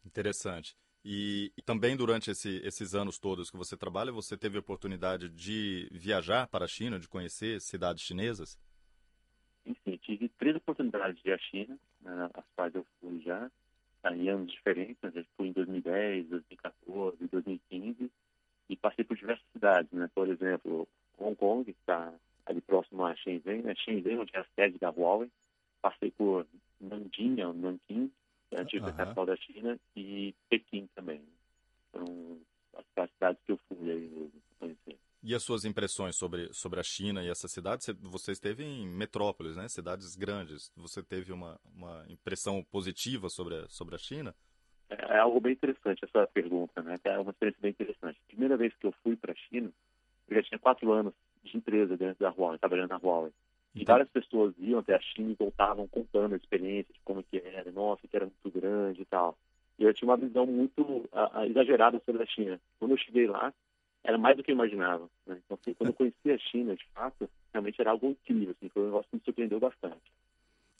Interessante. 0.04 0.76
E, 1.04 1.52
e, 1.56 1.62
também 1.62 1.96
durante 1.96 2.30
esse, 2.30 2.60
esses 2.64 2.94
anos 2.94 3.18
todos 3.18 3.50
que 3.50 3.56
você 3.56 3.76
trabalha, 3.76 4.10
você 4.10 4.36
teve 4.36 4.56
a 4.56 4.60
oportunidade 4.60 5.28
de 5.28 5.86
viajar 5.92 6.48
para 6.48 6.64
a 6.64 6.68
China, 6.68 6.98
de 6.98 7.06
conhecer 7.06 7.60
cidades 7.60 8.02
chinesas? 8.02 8.58
Enfim, 9.66 9.98
tive 9.98 10.30
três 10.30 10.56
oportunidades 10.56 11.22
de 11.22 11.28
ir 11.28 11.32
à 11.32 11.38
China, 11.38 11.78
né, 12.00 12.30
as 12.32 12.44
quais 12.56 12.74
eu 12.74 12.86
fui 13.00 13.20
já, 13.20 13.50
em 14.12 14.28
anos 14.28 14.52
diferentes, 14.52 14.96
né, 15.02 15.10
já 15.14 15.24
fui 15.36 15.48
em 15.48 15.52
2010, 15.52 16.28
2014, 16.28 17.28
2015, 17.28 18.10
e 18.68 18.76
passei 18.76 19.04
por 19.04 19.16
diversas 19.16 19.44
cidades, 19.52 19.90
né? 19.92 20.10
Por 20.14 20.28
exemplo, 20.28 20.88
Hong 21.18 21.36
Kong, 21.36 21.64
que 21.64 21.78
está 21.78 22.12
ali 22.46 22.60
próximo 22.60 23.04
a 23.04 23.14
Shenzhen, 23.14 23.62
né? 23.62 23.74
Shenzhen, 23.76 24.18
onde 24.18 24.34
é 24.34 24.40
a 24.40 24.46
sede 24.54 24.78
da 24.78 24.90
Huawei. 24.90 25.30
Passei 25.82 26.10
por 26.10 26.46
Nanjing, 26.80 27.36
Nanjing, 27.36 28.10
que 28.48 28.56
é 28.56 28.58
a 28.58 28.62
antiga 28.62 28.86
uhum. 28.86 28.96
capital 28.96 29.26
da 29.26 29.36
China, 29.36 29.78
e 29.94 30.34
Pequim 30.48 30.88
também. 30.94 31.20
São 31.92 32.38
as 32.96 33.10
cidades 33.10 33.40
que 33.44 33.52
eu 33.52 33.60
fui 33.68 33.90
aí 33.90 34.08
mesmo. 34.08 34.32
E 35.26 35.34
as 35.34 35.42
suas 35.42 35.64
impressões 35.64 36.16
sobre, 36.16 36.52
sobre 36.52 36.78
a 36.78 36.82
China 36.82 37.24
e 37.24 37.30
essa 37.30 37.48
cidade? 37.48 37.86
Você 38.02 38.32
esteve 38.32 38.62
em 38.62 38.86
metrópoles, 38.86 39.56
né? 39.56 39.66
cidades 39.68 40.14
grandes. 40.14 40.70
Você 40.76 41.02
teve 41.02 41.32
uma, 41.32 41.58
uma 41.74 42.04
impressão 42.10 42.62
positiva 42.62 43.30
sobre 43.30 43.54
a, 43.54 43.66
sobre 43.70 43.94
a 43.94 43.98
China? 43.98 44.34
É, 44.90 45.14
é 45.14 45.18
algo 45.20 45.40
bem 45.40 45.54
interessante 45.54 46.04
essa 46.04 46.26
pergunta, 46.26 46.82
né? 46.82 46.96
É 47.04 47.18
uma 47.18 47.30
experiência 47.30 47.62
bem 47.62 47.70
interessante. 47.70 48.20
Primeira 48.28 48.54
vez 48.58 48.74
que 48.76 48.86
eu 48.86 48.92
fui 49.02 49.16
para 49.16 49.32
a 49.32 49.34
China, 49.34 49.72
eu 50.28 50.36
já 50.36 50.42
tinha 50.42 50.58
quatro 50.58 50.92
anos 50.92 51.14
de 51.42 51.56
empresa 51.56 51.96
dentro 51.96 52.22
da 52.22 52.28
Huawei, 52.28 52.58
trabalhando 52.58 52.90
na 52.90 52.98
Huawei. 52.98 53.32
E 53.74 53.80
então... 53.80 53.94
várias 53.94 54.10
pessoas 54.10 54.52
iam 54.58 54.80
até 54.80 54.94
a 54.94 55.00
China 55.00 55.30
e 55.30 55.36
voltavam 55.36 55.88
contando 55.88 56.34
a 56.34 56.36
experiência 56.36 56.92
de 56.92 57.00
como 57.02 57.22
que 57.22 57.38
era, 57.38 57.72
nossa, 57.72 58.06
que 58.06 58.14
era 58.14 58.26
muito 58.26 58.60
grande 58.60 59.00
e 59.00 59.06
tal. 59.06 59.38
E 59.78 59.84
eu 59.84 59.94
tinha 59.94 60.06
uma 60.06 60.18
visão 60.18 60.44
muito 60.44 60.82
uh, 60.82 61.44
exagerada 61.48 61.98
sobre 62.04 62.22
a 62.22 62.26
China. 62.26 62.60
Quando 62.78 62.90
eu 62.90 62.98
cheguei 62.98 63.26
lá, 63.26 63.54
era 64.04 64.18
mais 64.18 64.36
do 64.36 64.42
que 64.42 64.50
eu 64.50 64.54
imaginava. 64.54 65.08
Né? 65.26 65.40
Então, 65.44 65.58
assim, 65.60 65.74
quando 65.74 65.88
eu 65.88 65.94
conheci 65.94 66.30
a 66.30 66.38
China, 66.38 66.76
de 66.76 66.86
fato, 66.92 67.28
realmente 67.52 67.80
era 67.80 67.90
algo 67.90 68.06
incrível. 68.06 68.54
Assim, 68.56 68.68
foi 68.68 68.82
um 68.82 68.86
negócio 68.86 69.10
que 69.10 69.16
me 69.16 69.22
surpreendeu 69.24 69.58
bastante. 69.58 70.12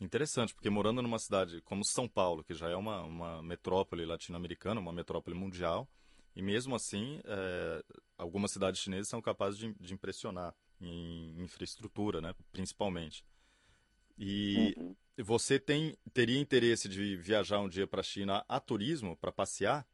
Interessante, 0.01 0.53
porque 0.55 0.69
morando 0.69 1.01
numa 1.01 1.19
cidade 1.19 1.63
como 1.63 1.85
São 1.85 2.07
Paulo, 2.07 2.45
que 2.45 2.53
já 2.53 2.69
é 2.69 2.77
uma, 2.77 3.03
uma 3.03 3.43
metrópole 3.43 4.05
latino-americana, 4.05 4.81
uma 4.81 4.93
metrópole 4.93 5.37
mundial, 5.37 5.89
e 6.37 6.43
mesmo 6.43 6.75
assim, 6.75 7.21
é, 7.25 7.83
algumas 8.19 8.51
cidades 8.51 8.81
chinesas 8.81 9.09
são 9.09 9.23
capazes 9.23 9.59
de, 9.59 9.73
de, 9.75 9.95
impressionar 9.95 10.53
em 10.81 11.41
infraestrutura, 11.41 12.21
né, 12.21 12.35
principalmente. 12.51 13.25
E 14.19 14.75
uhum. 14.77 14.97
você 15.19 15.61
tem, 15.61 15.97
teria 16.13 16.41
interesse 16.41 16.89
de 16.89 17.17
viajar 17.17 17.61
um 17.61 17.69
dia 17.69 17.87
para 17.87 18.01
a 18.01 18.05
China 18.05 18.45
a 18.49 18.59
turismo, 18.59 19.17
para 19.17 19.31
passear? 19.31 19.87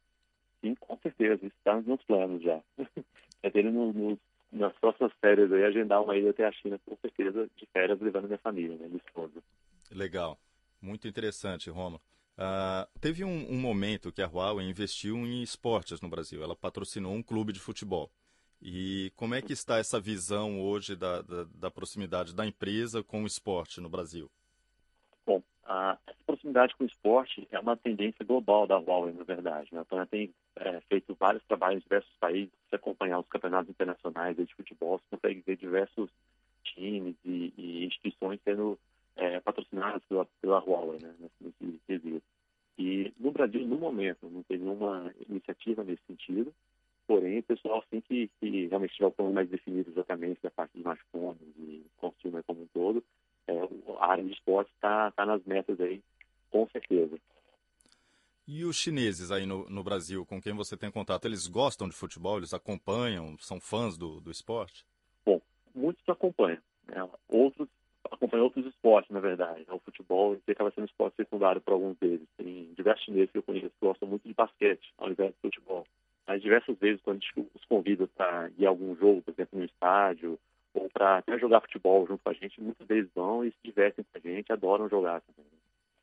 Sim, 0.61 0.75
com 0.75 0.97
certeza. 0.97 1.45
Está 1.45 1.81
nos 1.81 2.01
planos 2.03 2.41
já. 2.41 2.61
é 3.43 3.49
dele 3.49 3.71
no, 3.71 3.91
no, 3.91 4.19
nas 4.51 4.73
próximas 4.79 5.11
férias 5.19 5.51
aí, 5.51 5.63
agendar 5.63 6.03
uma 6.03 6.15
ida 6.15 6.29
até 6.29 6.45
a 6.45 6.51
China, 6.51 6.79
com 6.85 6.95
certeza, 6.97 7.49
de 7.55 7.65
férias, 7.67 7.99
levando 7.99 8.27
minha 8.27 8.37
família, 8.37 8.77
né, 8.77 8.87
minha 8.87 9.01
esposa. 9.05 9.41
Legal. 9.91 10.37
Muito 10.81 11.07
interessante, 11.07 11.69
Roma. 11.69 12.01
Uh, 12.37 12.99
teve 12.99 13.23
um, 13.23 13.51
um, 13.51 13.59
momento 13.59 14.11
que 14.11 14.21
a 14.21 14.27
Huawei 14.27 14.67
investiu 14.67 15.15
em 15.17 15.43
esportes 15.43 16.01
no 16.01 16.09
Brasil. 16.09 16.41
Ela 16.41 16.55
patrocinou 16.55 17.13
um 17.13 17.21
clube 17.21 17.53
de 17.53 17.59
futebol. 17.59 18.11
E 18.61 19.11
como 19.15 19.35
é 19.35 19.41
que 19.41 19.53
está 19.53 19.77
essa 19.77 19.99
visão 19.99 20.61
hoje 20.61 20.95
da, 20.95 21.21
da, 21.21 21.43
da 21.53 21.71
proximidade 21.71 22.33
da 22.33 22.45
empresa 22.45 23.03
com 23.03 23.23
o 23.23 23.27
esporte 23.27 23.81
no 23.81 23.89
Brasil? 23.89 24.29
A, 25.71 25.97
proximidade 26.25 26.75
com 26.75 26.83
o 26.83 26.87
esporte 26.87 27.47
é 27.49 27.57
uma 27.57 27.77
tendência 27.77 28.25
global 28.25 28.67
da 28.67 28.77
Huawei, 28.77 29.13
na 29.13 29.23
verdade. 29.23 29.69
Né? 29.71 29.81
Então, 29.85 30.05
tem 30.05 30.33
é, 30.57 30.81
feito 30.81 31.15
vários 31.17 31.41
trabalhos 31.45 31.79
em 31.79 31.83
diversos 31.83 32.13
países. 32.19 32.51
Se 32.69 32.75
acompanhar 32.75 33.19
os 33.19 33.27
campeonatos 33.27 33.69
internacionais 33.69 34.35
de 34.35 34.53
futebol, 34.53 34.99
você 34.99 35.15
consegue 35.15 35.41
ver 35.47 35.55
diversos 35.55 36.09
times 36.63 37.15
e, 37.23 37.53
e 37.57 37.85
instituições 37.85 38.41
sendo 38.43 38.77
é, 39.15 39.39
patrocinadas 39.39 40.01
pela, 40.09 40.27
pela 40.41 40.59
Huawei, 40.59 40.99
né, 41.01 41.15
nesse 41.39 41.79
quesito. 41.87 42.23
E 42.77 43.13
no 43.17 43.31
Brasil, 43.31 43.65
no 43.65 43.77
momento, 43.77 44.29
não 44.29 44.43
tem 44.43 44.57
nenhuma 44.57 45.13
iniciativa 45.29 45.85
nesse 45.85 46.01
sentido, 46.05 46.53
porém, 47.07 47.39
o 47.39 47.43
pessoal, 47.43 47.79
assim 47.79 48.01
que, 48.01 48.29
que 48.39 48.67
realmente 48.67 48.93
tiver 48.93 49.07
o 49.07 49.11
plano 49.11 49.33
mais 49.33 49.49
definido 49.49 49.89
exatamente 49.89 50.41
da 50.41 50.51
parte 50.51 50.73
de 50.73 50.79
smartphones 50.79 51.41
e 51.59 51.85
consumer 51.97 52.43
como 52.43 52.61
um 52.61 52.67
a 54.01 54.11
área 54.11 54.23
de 54.23 54.31
esporte 54.31 54.71
está 54.73 55.11
tá 55.11 55.25
nas 55.25 55.43
metas 55.45 55.79
aí, 55.79 56.01
com 56.49 56.67
certeza. 56.69 57.17
E 58.47 58.65
os 58.65 58.75
chineses 58.75 59.31
aí 59.31 59.45
no, 59.45 59.69
no, 59.69 59.83
Brasil, 59.83 60.25
com 60.25 60.41
quem 60.41 60.53
você 60.53 60.75
tem 60.75 60.91
contato, 60.91 61.25
eles 61.25 61.47
gostam 61.47 61.87
de 61.87 61.95
futebol? 61.95 62.37
Eles 62.37 62.53
acompanham? 62.53 63.37
São 63.37 63.61
fãs 63.61 63.95
do, 63.97 64.19
do 64.19 64.31
esporte? 64.31 64.83
Bom, 65.23 65.39
muitos 65.73 66.03
acompanham. 66.09 66.57
Né? 66.87 67.07
Outros 67.29 67.69
acompanham 68.11 68.45
outros 68.45 68.65
esportes, 68.65 69.11
na 69.11 69.19
verdade. 69.19 69.65
O 69.69 69.79
futebol 69.79 70.35
acaba 70.47 70.71
sendo 70.71 70.83
um 70.83 70.85
esporte 70.85 71.15
secundário 71.15 71.61
para 71.61 71.75
alguns 71.75 71.95
deles. 71.97 72.27
Tem 72.35 72.73
diversos 72.75 73.05
chineses 73.05 73.31
que 73.31 73.37
eu 73.37 73.43
conheço 73.43 73.69
que 73.69 73.85
gostam 73.85 74.09
muito 74.09 74.27
de 74.27 74.33
basquete, 74.33 74.91
ao 74.97 75.11
invés 75.11 75.31
de 75.31 75.39
futebol. 75.39 75.85
Mas 76.27 76.41
diversas 76.41 76.77
vezes, 76.79 77.01
quando 77.03 77.17
a 77.17 77.19
gente 77.19 77.49
os 77.53 77.65
convida 77.65 78.07
para 78.07 78.49
ir 78.57 78.65
a 78.65 78.69
algum 78.69 78.95
jogo, 78.95 79.21
por 79.21 79.31
exemplo, 79.31 79.59
no 79.59 79.65
estádio, 79.65 80.39
ou 80.73 80.89
para 80.89 81.17
até 81.17 81.37
jogar 81.37 81.61
futebol 81.61 82.05
junto 82.07 82.23
com 82.23 82.29
a 82.29 82.33
gente, 82.33 82.61
muitas 82.61 82.87
vezes 82.87 83.09
vão 83.13 83.43
e 83.43 83.51
se 83.51 83.57
divertem 83.63 84.05
com 84.05 84.17
a 84.17 84.21
gente, 84.21 84.51
adoram 84.51 84.89
jogar 84.89 85.21
também. 85.21 85.45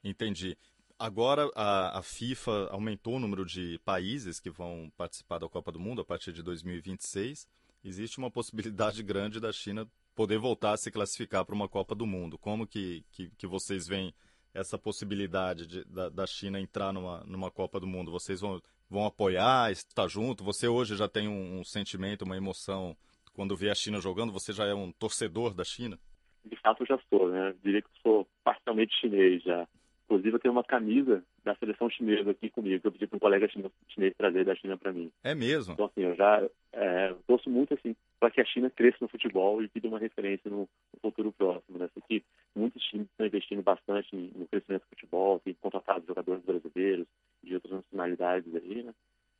Entendi. 0.04 0.56
Agora 0.98 1.48
a, 1.54 1.98
a, 1.98 2.02
FIFA 2.02 2.70
aumentou 2.70 3.14
o 3.14 3.18
número 3.20 3.44
de 3.44 3.78
países 3.84 4.40
que 4.40 4.50
vão 4.50 4.90
participar 4.96 5.38
da 5.38 5.48
Copa 5.48 5.70
do 5.70 5.78
Mundo 5.78 6.00
a 6.00 6.04
partir 6.04 6.32
de 6.32 6.42
2026. 6.42 7.46
Existe 7.84 8.18
uma 8.18 8.30
possibilidade 8.30 9.02
grande 9.02 9.38
da 9.38 9.52
China 9.52 9.86
poder 10.16 10.38
voltar 10.38 10.72
a 10.72 10.76
se 10.76 10.90
classificar 10.90 11.44
para 11.44 11.54
uma 11.54 11.68
Copa 11.68 11.94
do 11.94 12.04
Mundo. 12.04 12.36
Como 12.36 12.66
que, 12.66 13.04
que, 13.12 13.30
que 13.38 13.46
vocês 13.46 13.86
veem 13.86 14.12
essa 14.52 14.76
possibilidade 14.76 15.66
de, 15.68 15.84
da, 15.84 16.08
da, 16.08 16.26
China 16.26 16.58
entrar 16.58 16.92
numa, 16.92 17.22
numa 17.24 17.50
Copa 17.50 17.78
do 17.78 17.86
Mundo? 17.86 18.10
Vocês 18.10 18.40
vão, 18.40 18.60
vão 18.90 19.06
apoiar, 19.06 19.70
estar 19.70 20.08
junto? 20.08 20.42
Você 20.42 20.66
hoje 20.66 20.96
já 20.96 21.08
tem 21.08 21.28
um, 21.28 21.60
um 21.60 21.64
sentimento, 21.64 22.22
uma 22.22 22.36
emoção 22.36 22.96
quando 23.38 23.56
vê 23.56 23.70
a 23.70 23.74
China 23.74 24.00
jogando? 24.00 24.32
Você 24.32 24.52
já 24.52 24.66
é 24.66 24.74
um 24.74 24.90
torcedor 24.90 25.54
da 25.54 25.62
China? 25.62 25.96
De 26.44 26.56
fato, 26.56 26.82
eu 26.82 26.86
já 26.88 26.98
sou, 27.08 27.28
né? 27.28 27.50
Eu 27.50 27.54
diria 27.62 27.80
que 27.80 27.88
sou 28.02 28.26
parcialmente 28.42 28.98
chinês 28.98 29.44
já. 29.44 29.64
Inclusive, 30.06 30.34
eu 30.34 30.38
tenho 30.40 30.52
uma 30.52 30.64
camisa 30.64 31.22
da 31.44 31.54
seleção 31.54 31.88
chinesa 31.88 32.32
aqui 32.32 32.50
comigo, 32.50 32.80
que 32.80 32.88
eu 32.88 32.90
pedi 32.90 33.06
para 33.06 33.16
um 33.16 33.20
colega 33.20 33.48
chinês 33.48 34.12
trazer 34.16 34.44
da 34.44 34.56
China 34.56 34.76
para 34.76 34.92
mim. 34.92 35.12
É 35.22 35.36
mesmo? 35.36 35.74
Então, 35.74 35.86
assim, 35.86 36.00
eu 36.00 36.16
já 36.16 36.42
é, 36.72 37.14
torço 37.28 37.48
muito, 37.48 37.74
assim, 37.74 37.94
para 38.18 38.28
que 38.32 38.40
a 38.40 38.44
China 38.44 38.68
cresça 38.70 38.98
no 39.02 39.08
futebol 39.08 39.62
e 39.62 39.70
dê 39.72 39.86
uma 39.86 40.00
referência 40.00 40.50
no, 40.50 40.62
no 40.62 41.00
futuro 41.00 41.30
próximo, 41.30 41.78
né? 41.78 41.88
Porque 41.94 42.24
muitos 42.56 42.82
times 42.86 43.06
estão 43.06 43.24
investindo 43.24 43.62
bastante 43.62 44.16
no 44.16 44.48
crescimento 44.48 44.82
do 44.82 44.88
futebol, 44.88 45.38
tem 45.44 45.54
contratado 45.60 46.04
jogadores 46.04 46.42
brasileiros 46.42 47.06
de 47.44 47.54
outras 47.54 47.74
nacionalidades 47.74 48.52
aí, 48.52 48.82
né? 48.82 48.92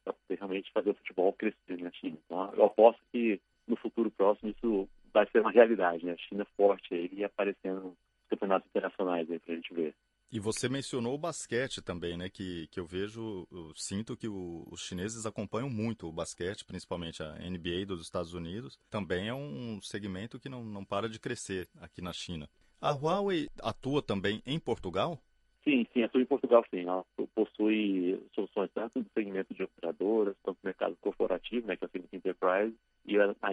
Para 0.05 0.15
realmente 0.37 0.71
fazer 0.71 0.91
o 0.91 0.95
futebol 0.95 1.33
crescer 1.33 1.83
na 1.83 1.91
China. 1.91 2.17
Então, 2.25 2.55
eu 2.55 2.65
aposto 2.65 3.01
que 3.11 3.41
no 3.69 3.77
futuro 3.77 4.11
próximo 4.11 4.51
isso 4.51 4.89
vai 5.13 5.27
ser 5.31 5.41
uma 5.41 5.51
realidade, 5.51 6.05
né? 6.05 6.13
A 6.13 6.29
China 6.29 6.47
forte 6.57 6.95
aí 6.95 7.25
aparecendo 7.25 7.81
nos 7.81 7.97
campeonatos 8.29 8.69
internacionais 8.69 9.31
aí 9.31 9.39
para 9.39 9.53
a 9.53 9.57
gente 9.57 9.75
ver. 9.75 9.95
E 10.31 10.39
você 10.39 10.69
mencionou 10.69 11.15
o 11.15 11.19
basquete 11.19 11.81
também, 11.81 12.17
né? 12.17 12.29
Que, 12.29 12.67
que 12.69 12.79
eu 12.79 12.85
vejo, 12.85 13.47
eu 13.51 13.73
sinto 13.75 14.15
que 14.15 14.29
o, 14.29 14.67
os 14.71 14.83
chineses 14.83 15.25
acompanham 15.25 15.71
muito 15.71 16.07
o 16.07 16.13
basquete, 16.13 16.67
principalmente 16.67 17.23
a 17.23 17.33
NBA 17.39 17.87
dos 17.87 18.03
Estados 18.03 18.35
Unidos. 18.35 18.79
Também 18.91 19.29
é 19.29 19.35
um 19.35 19.81
segmento 19.81 20.39
que 20.39 20.51
não, 20.51 20.63
não 20.63 20.85
para 20.85 21.09
de 21.09 21.19
crescer 21.19 21.67
aqui 21.81 22.03
na 22.03 22.13
China. 22.13 22.47
A 22.79 22.91
Huawei 22.91 23.49
atua 23.63 24.03
também 24.03 24.43
em 24.47 24.59
Portugal? 24.59 25.19
Sim, 25.65 25.87
sim, 25.93 26.03
atua 26.03 26.21
em 26.21 26.27
Portugal, 26.27 26.63
sim. 26.71 26.81
Ela 26.81 27.05
possui 27.35 28.23
soluções 28.35 28.71
tanto 28.75 28.99
no 28.99 29.07
segmento 29.15 29.55
de 29.55 29.63
operadoras, 29.63 30.37
quanto 30.43 30.59
no 30.63 30.69
mercado 30.69 30.97
corporativo, 31.01 31.67
né, 31.67 31.77
que 31.77 31.85
é 31.85 31.87
o 31.87 31.91
segmento 31.91 32.17
enterprise, 32.17 32.77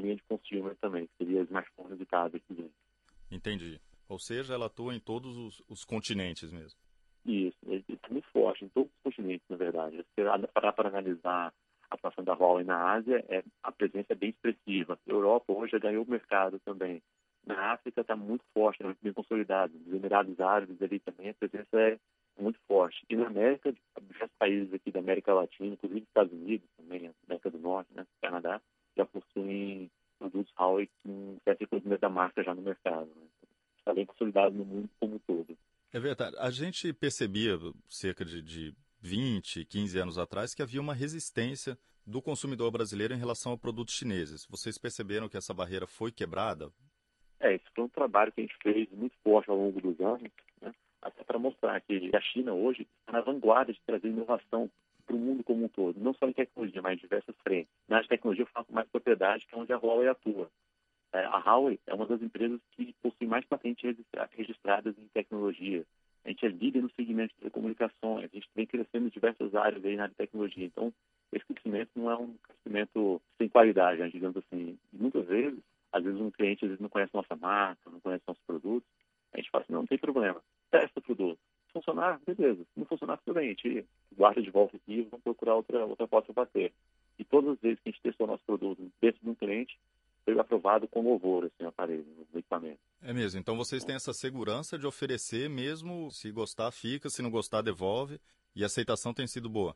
linha 0.05 0.15
de 0.15 0.24
consumer 0.24 0.75
também, 0.77 1.07
que 1.07 1.13
seria 1.17 1.41
smartphones 1.41 2.00
e 2.00 2.05
tablets. 2.05 2.45
Entendi. 3.31 3.79
Ou 4.07 4.19
seja, 4.19 4.53
ela 4.53 4.67
atua 4.67 4.93
em 4.93 5.00
todos 5.00 5.35
os, 5.38 5.63
os 5.67 5.83
continentes 5.83 6.51
mesmo. 6.51 6.79
Isso, 7.25 7.57
ele 7.65 7.83
é 7.89 8.12
muito 8.12 8.27
forte 8.29 8.65
em 8.65 8.69
todos 8.69 8.91
os 8.91 9.01
continentes, 9.03 9.45
na 9.50 9.57
verdade. 9.57 9.97
Se 9.97 10.47
parar 10.53 10.74
para 10.74 10.89
analisar 10.89 11.51
a 11.89 11.95
atuação 11.95 12.24
da 12.24 12.33
Huawei 12.33 12.63
na 12.63 12.93
Ásia, 12.93 13.25
é, 13.27 13.43
a 13.63 13.71
presença 13.71 14.13
é 14.13 14.15
bem 14.15 14.29
expressiva. 14.29 14.93
A 15.07 15.12
Europa 15.12 15.51
hoje 15.51 15.71
já 15.71 15.79
ganhou 15.79 16.03
o 16.03 16.09
mercado 16.09 16.59
também. 16.59 17.01
Na 17.45 17.74
África 17.74 18.01
está 18.01 18.15
muito 18.15 18.43
forte, 18.53 18.81
é 18.81 18.85
muito 18.85 19.01
bem 19.01 19.13
consolidado. 19.13 19.74
Nos 19.74 19.93
Emirados 19.93 20.39
Árabes 20.39 20.81
ali 20.81 21.00
também 21.00 21.29
a 21.29 21.33
presença 21.33 21.79
é 21.79 21.97
muito 22.39 22.59
forte. 22.67 23.03
E 23.09 23.15
na 23.15 23.27
América, 23.27 23.74
diversos 24.01 24.38
países 24.38 24.74
aqui 24.74 24.91
da 24.91 25.00
América 25.00 25.33
Latina, 25.33 25.74
inclusive 25.74 26.01
Estados 26.01 26.33
Unidos 26.33 26.67
também, 26.77 27.12
América 27.27 27.50
do 27.50 27.59
Norte, 27.59 27.89
né, 27.93 28.05
Canadá, 28.21 28.62
já 28.95 29.05
possuem 29.05 29.89
produtos 30.17 30.53
Huawei 30.57 30.89
com 31.03 31.37
certa 31.43 31.63
reconhecimento 31.63 32.01
da 32.01 32.09
marca 32.09 32.43
já 32.43 32.53
no 32.53 32.61
mercado. 32.61 33.07
Né? 33.07 33.27
está 33.85 33.93
bem 33.93 34.05
consolidado 34.05 34.55
no 34.55 34.65
mundo 34.65 34.89
como 34.99 35.15
um 35.15 35.19
todo. 35.19 35.55
É 35.93 35.99
verdade. 35.99 36.35
A 36.39 36.49
gente 36.49 36.91
percebia 36.91 37.57
cerca 37.87 38.25
de, 38.25 38.41
de 38.41 38.73
20, 38.99 39.63
15 39.65 39.99
anos 39.99 40.17
atrás 40.17 40.55
que 40.55 40.63
havia 40.63 40.81
uma 40.81 40.93
resistência 40.93 41.77
do 42.05 42.21
consumidor 42.21 42.71
brasileiro 42.71 43.13
em 43.13 43.17
relação 43.17 43.53
a 43.53 43.57
produtos 43.57 43.95
chineses. 43.95 44.45
Vocês 44.49 44.77
perceberam 44.77 45.29
que 45.29 45.37
essa 45.37 45.53
barreira 45.53 45.85
foi 45.85 46.11
quebrada? 46.11 46.71
É, 47.39 47.55
isso 47.55 47.65
foi 47.75 47.83
um 47.83 47.89
trabalho 47.89 48.31
que 48.31 48.41
a 48.41 48.43
gente 48.43 48.57
fez 48.61 48.89
muito 48.91 49.15
forte 49.23 49.49
ao 49.49 49.57
longo 49.57 49.79
dos 49.79 49.99
anos, 49.99 50.31
né? 50.61 50.73
até 51.01 51.23
para 51.23 51.37
mostrar 51.37 51.79
que 51.81 52.11
a 52.15 52.21
China 52.21 52.53
hoje 52.53 52.87
está 52.99 53.11
na 53.11 53.21
vanguarda 53.21 53.71
de 53.71 53.79
trazer 53.85 54.07
inovação 54.07 54.69
para 55.05 55.15
o 55.15 55.19
mundo 55.19 55.43
como 55.43 55.65
um 55.65 55.67
todo, 55.67 56.00
não 56.00 56.13
só 56.13 56.27
em 56.27 56.33
tecnologia, 56.33 56.81
mas 56.81 56.97
em 56.97 57.01
diversas 57.01 57.35
frentes. 57.43 57.71
Na 57.88 58.03
tecnologia 58.03 58.43
eu 58.43 58.47
falo 58.47 58.65
com 58.65 58.74
mais 58.74 58.88
propriedade, 58.89 59.45
que 59.45 59.55
é 59.55 59.57
onde 59.57 59.71
a 59.71 59.77
Huawei 59.77 60.07
atua. 60.07 60.50
É, 61.13 61.24
a 61.25 61.38
Huawei 61.38 61.79
é 61.88 61.93
uma 61.93 62.05
das 62.05 62.21
empresas 62.21 62.59
que 62.71 62.93
possui 63.01 63.27
mais 63.27 63.45
patentes 63.45 63.95
registradas 64.31 64.97
em 64.97 65.07
tecnologia. 65.13 65.85
A 66.25 66.29
gente 66.29 66.45
é 66.45 66.50
líder 66.50 66.81
no 66.81 66.89
segmento 66.91 67.33
de 67.35 67.39
telecomunicações, 67.39 68.25
a 68.25 68.35
gente 68.35 68.50
vem 68.55 68.65
crescendo 68.65 69.05
em 69.05 69.12
diversas 69.12 69.53
áreas 69.53 69.85
aí 69.85 69.95
na 69.95 70.09
tecnologia. 70.09 70.65
Então, 70.65 70.91
esse 71.31 71.45
crescimento 71.45 71.91
não 71.95 72.09
é 72.09 72.17
um 72.17 72.33
crescimento 72.43 73.21
sem 73.38 73.47
qualidade, 73.47 74.00
né, 74.00 74.09
digamos 74.09 74.35
assim. 74.38 74.77
E 74.91 74.97
muitas 74.97 75.25
vezes, 75.27 75.59
às 75.91 76.03
vezes 76.03 76.19
um 76.19 76.31
cliente 76.31 76.65
às 76.65 76.69
vezes 76.69 76.81
não 76.81 76.89
conhece 76.89 77.13
nossa 77.13 77.35
marca, 77.35 77.89
não 77.89 78.00
conhece 78.00 78.24
nossos 78.27 78.43
produtos. 78.43 78.89
A 79.33 79.38
gente 79.38 79.51
fala 79.51 79.63
assim, 79.63 79.74
não, 79.74 79.81
não 79.81 79.88
tem 79.88 79.97
problema, 79.97 80.41
testa 80.71 81.00
o 81.00 81.03
produto. 81.03 81.39
Funcionar, 81.75 82.22
beleza. 82.25 82.63
Se 82.63 82.79
não 82.79 82.86
funcionar, 82.86 83.17
tudo 83.17 83.36
bem, 83.36 83.48
a 83.48 83.50
gente 83.50 83.86
guarda 84.15 84.41
de 84.41 84.50
volta 84.50 84.77
aqui 84.77 84.94
e 84.94 85.01
vamos 85.01 85.22
procurar 85.25 85.55
outra, 85.55 85.86
outra 85.86 86.08
porta 86.08 86.34
para 86.34 86.46
bater. 86.46 86.72
E 87.20 87.25
todas 87.25 87.51
as 87.51 87.60
vezes 87.60 87.79
que 87.82 87.89
a 87.89 87.91
gente 87.91 88.01
testou 88.01 88.25
nosso 88.25 88.46
produto 88.46 88.82
dentro 89.01 89.22
de 89.22 89.29
um 89.29 89.36
cliente, 89.36 89.77
foi 90.24 90.39
aprovado 90.39 90.88
com 90.88 91.01
louvor 91.01 91.44
assim, 91.44 91.65
o 91.65 91.67
aparelho, 91.67 92.05
o 92.34 92.39
equipamento. 92.39 92.79
É 93.03 93.12
mesmo. 93.12 93.41
Então 93.41 93.58
vocês 93.58 93.84
têm 93.84 93.98
essa 93.98 94.13
segurança 94.13 94.79
de 94.79 94.88
oferecer 94.88 95.50
mesmo, 95.50 96.10
se 96.12 96.32
gostar 96.32 96.72
fica, 96.72 97.10
se 97.10 97.22
não 97.22 97.29
gostar 97.29 97.62
devolve, 97.62 98.22
e 98.55 98.63
a 98.63 98.67
aceitação 98.67 99.13
tem 99.13 99.27
sido 99.27 99.50
boa. 99.50 99.75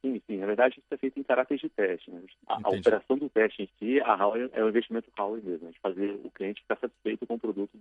Sim, 0.00 0.22
sim. 0.24 0.36
Na 0.36 0.46
verdade, 0.46 0.78
isso 0.78 0.86
é 0.88 0.96
feito 0.96 1.18
em 1.18 1.24
caráter 1.24 1.58
de 1.58 1.68
teste. 1.68 2.12
Né? 2.12 2.22
A, 2.46 2.60
a, 2.62 2.70
operação 2.70 3.18
do 3.18 3.28
teste 3.28 3.64
em 3.64 3.68
si, 3.76 4.00
a 4.02 4.14
Huawei, 4.14 4.48
é 4.52 4.62
o 4.62 4.68
investimento 4.68 5.10
Huawei 5.18 5.42
mesmo, 5.42 5.66
né? 5.66 5.72
de 5.72 5.80
fazer 5.80 6.12
o 6.22 6.30
cliente 6.30 6.62
ficar 6.62 6.78
satisfeito 6.78 7.26
com 7.26 7.34
o 7.34 7.40
produto 7.40 7.76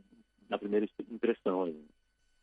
na 0.50 0.58
primeira 0.58 0.90
impressão. 1.12 1.66
Aí. 1.66 1.86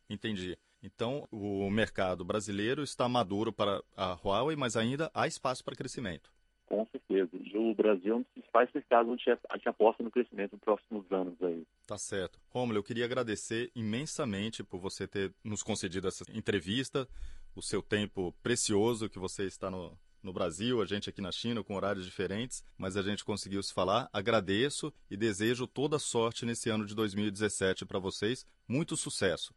Entendi. 0.09 0.57
Então, 0.95 1.27
o 1.31 1.69
mercado 1.71 2.25
brasileiro 2.25 2.83
está 2.83 3.09
maduro 3.09 3.53
para 3.53 3.83
a 3.97 4.13
Huawei, 4.13 4.57
mas 4.57 4.77
ainda 4.77 5.11
há 5.13 5.27
espaço 5.27 5.65
para 5.65 5.75
crescimento. 5.75 6.31
Com 6.67 6.87
certeza. 6.87 7.31
E 7.35 7.57
o 7.57 7.75
Brasil 7.75 8.15
é 8.15 8.17
um 8.17 8.21
dos 8.21 8.31
principais 8.33 8.71
mercados 8.73 9.13
onde 9.13 9.25
a 9.31 9.57
gente 9.57 9.69
aposta 9.69 10.03
no 10.03 10.11
crescimento 10.11 10.53
nos 10.53 10.61
próximos 10.61 11.05
anos 11.11 11.35
aí. 11.43 11.67
Tá 11.87 11.99
certo. 11.99 12.39
Romulo, 12.49 12.79
eu 12.79 12.83
queria 12.83 13.05
agradecer 13.05 13.71
imensamente 13.75 14.63
por 14.63 14.79
você 14.79 15.07
ter 15.07 15.35
nos 15.43 15.63
concedido 15.63 16.09
essa 16.09 16.25
entrevista, 16.33 17.09
o 17.55 17.63
seu 17.63 17.83
tempo 17.83 18.33
precioso 18.43 19.09
que 19.09 19.19
você 19.19 19.45
está 19.45 19.71
no, 19.71 19.99
no 20.23 20.33
Brasil, 20.33 20.81
a 20.81 20.87
gente 20.87 21.11
aqui 21.11 21.21
na 21.21 21.31
China, 21.31 21.63
com 21.63 21.75
horários 21.75 22.05
diferentes, 22.07 22.65
mas 22.79 22.97
a 22.97 23.03
gente 23.03 23.25
conseguiu 23.25 23.63
se 23.63 23.75
falar. 23.75 24.09
Agradeço 24.13 24.93
e 25.11 25.17
desejo 25.17 25.67
toda 25.67 25.99
sorte 25.99 26.47
nesse 26.47 26.71
ano 26.71 26.87
de 26.87 26.95
2017 26.95 27.85
para 27.85 27.99
vocês. 27.99 28.47
Muito 28.67 28.97
sucesso. 28.97 29.53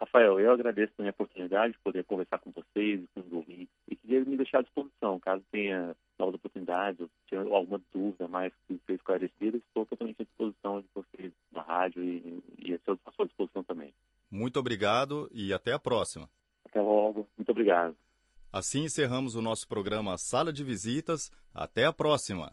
Rafael, 0.00 0.40
eu 0.40 0.50
agradeço 0.50 0.94
a 0.98 1.10
oportunidade 1.10 1.74
de 1.74 1.78
poder 1.80 2.04
conversar 2.04 2.38
com 2.38 2.50
vocês, 2.50 3.02
com 3.14 3.20
os 3.20 3.32
ouvintes, 3.32 3.68
e 3.86 3.94
queria 3.94 4.24
me 4.24 4.34
deixar 4.34 4.60
à 4.60 4.62
disposição, 4.62 5.20
caso 5.20 5.44
tenha 5.52 5.94
novas 6.18 6.36
oportunidades, 6.36 7.00
ou 7.00 7.10
tenha 7.28 7.42
alguma 7.42 7.78
dúvida 7.92 8.26
mais 8.26 8.50
que 8.66 8.80
seja 8.86 8.96
esclarecida, 8.96 9.58
estou 9.58 9.84
totalmente 9.84 10.22
à 10.22 10.24
disposição 10.24 10.80
de 10.80 10.86
vocês 10.94 11.32
na 11.52 11.60
rádio 11.60 12.02
e, 12.02 12.42
e 12.58 12.74
à 12.74 13.12
sua 13.12 13.26
disposição 13.26 13.62
também. 13.62 13.92
Muito 14.30 14.58
obrigado 14.58 15.28
e 15.32 15.52
até 15.52 15.72
a 15.74 15.78
próxima. 15.78 16.30
Até 16.64 16.80
logo. 16.80 17.28
Muito 17.36 17.50
obrigado. 17.50 17.94
Assim 18.50 18.84
encerramos 18.84 19.34
o 19.34 19.42
nosso 19.42 19.68
programa 19.68 20.16
Sala 20.16 20.52
de 20.52 20.64
Visitas. 20.64 21.30
Até 21.54 21.84
a 21.84 21.92
próxima. 21.92 22.52